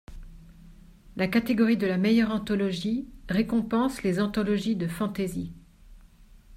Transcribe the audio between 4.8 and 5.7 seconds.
fantasy.